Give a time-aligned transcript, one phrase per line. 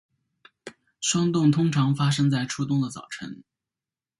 [0.99, 3.43] 霜冻通常发生在初冬的早晨。